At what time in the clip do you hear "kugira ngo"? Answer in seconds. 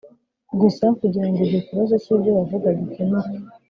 0.99-1.37